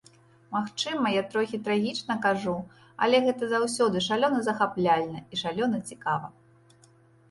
Магчыма, 0.53 1.11
я 1.15 1.23
трохі 1.33 1.59
трагічна 1.67 2.17
кажу, 2.25 2.57
але 3.07 3.21
гэта 3.29 3.53
заўсёды 3.55 4.05
шалёна 4.09 4.39
захапляльна 4.51 5.27
і 5.33 5.45
шалёна 5.47 5.77
цікава. 5.91 6.39